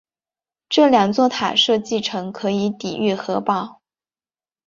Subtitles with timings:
[0.67, 3.81] 这两座塔设计成可以抵御核爆。